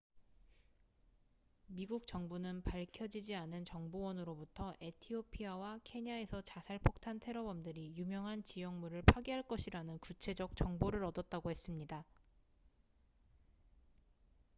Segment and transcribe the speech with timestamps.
[1.67, 10.55] "미국 정부는 밝혀지지 않은 정보원으로부터 에티오피아와 케냐에서 자살 폭탄 테러범들이 "유명한 지형물""을 파괴할 것이라는 구체적
[10.55, 12.03] 정보를 얻었다고 했습니다.